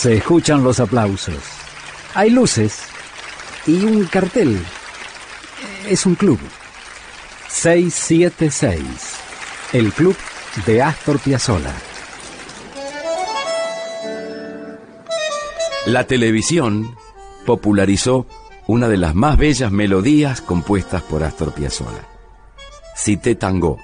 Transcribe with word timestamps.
Se 0.00 0.14
escuchan 0.14 0.62
los 0.62 0.78
aplausos. 0.78 1.42
Hay 2.14 2.30
luces 2.30 2.84
y 3.66 3.84
un 3.84 4.04
cartel. 4.04 4.56
Es 5.88 6.06
un 6.06 6.14
club. 6.14 6.38
676. 7.48 8.80
El 9.72 9.92
club 9.92 10.14
de 10.66 10.82
Astor 10.82 11.18
Piazzolla. 11.18 11.74
La 15.86 16.04
televisión 16.04 16.94
popularizó 17.44 18.24
una 18.68 18.86
de 18.86 18.98
las 18.98 19.16
más 19.16 19.36
bellas 19.36 19.72
melodías 19.72 20.40
compuestas 20.40 21.02
por 21.02 21.24
Astor 21.24 21.52
Piazzolla. 21.52 22.06
Cité 22.96 23.34
Tango. 23.34 23.78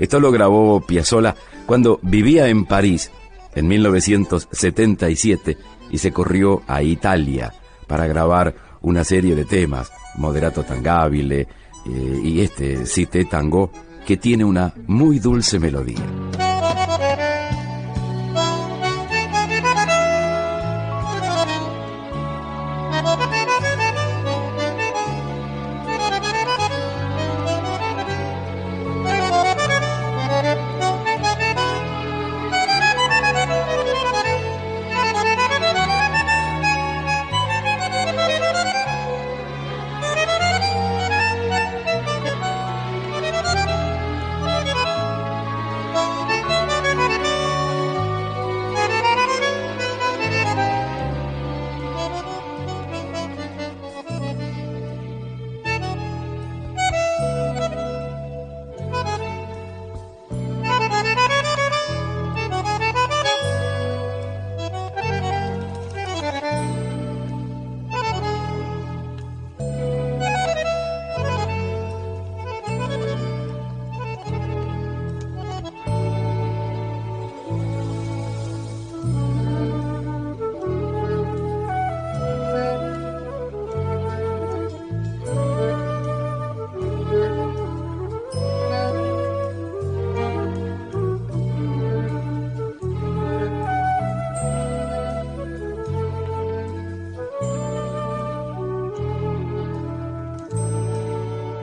Esto 0.00 0.18
lo 0.18 0.32
grabó 0.32 0.80
Piazzolla 0.80 1.36
cuando 1.64 2.00
vivía 2.02 2.48
en 2.48 2.64
París 2.64 3.12
en 3.54 3.68
1977 3.68 5.58
y 5.90 5.98
se 5.98 6.12
corrió 6.12 6.62
a 6.66 6.82
Italia 6.82 7.52
para 7.86 8.06
grabar 8.06 8.54
una 8.80 9.04
serie 9.04 9.34
de 9.34 9.44
temas, 9.44 9.90
Moderato 10.16 10.62
Tangabile 10.62 11.48
eh, 11.86 12.20
y 12.22 12.40
este 12.40 12.86
Cité 12.86 13.24
Tango, 13.24 13.70
que 14.06 14.16
tiene 14.16 14.44
una 14.44 14.74
muy 14.86 15.18
dulce 15.18 15.58
melodía. 15.58 16.23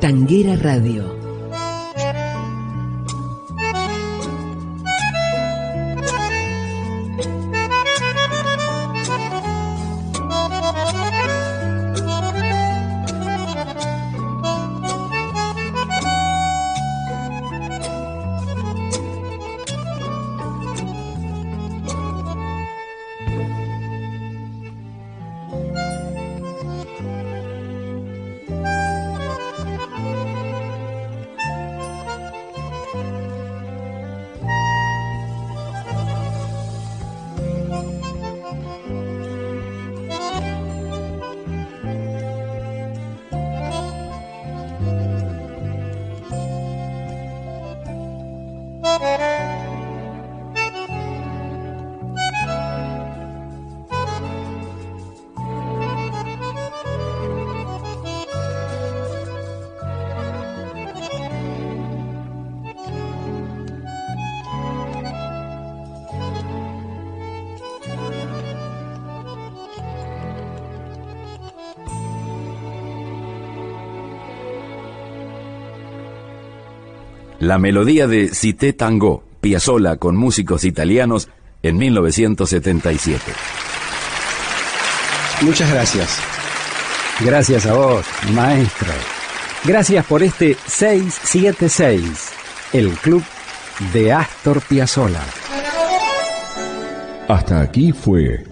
Tanguera 0.02 0.56
Radio 0.56 1.21
la 77.42 77.58
melodía 77.58 78.06
de 78.06 78.30
Cité 78.30 78.72
Tango, 78.72 79.24
Piazzolla 79.42 79.98
con 79.98 80.16
músicos 80.16 80.64
italianos 80.64 81.28
en 81.64 81.76
1977. 81.76 83.20
Muchas 85.42 85.72
gracias. 85.74 86.20
Gracias 87.20 87.66
a 87.66 87.74
vos, 87.74 88.06
maestro. 88.36 88.94
Gracias 89.64 90.06
por 90.06 90.22
este 90.22 90.56
676, 90.68 92.30
el 92.74 92.92
club 92.92 93.24
de 93.92 94.14
Astor 94.14 94.62
Piazzolla. 94.62 95.24
Hasta 97.28 97.62
aquí 97.62 97.92
fue 97.92 98.46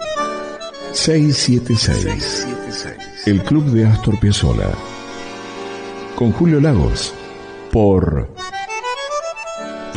676, 0.93 2.47
el 3.27 3.43
club 3.43 3.65
de 3.65 3.85
Astor 3.85 4.19
Piazzolla. 4.19 4.71
Con 6.15 6.31
Julio 6.31 6.59
Lagos, 6.59 7.13
por 7.71 8.33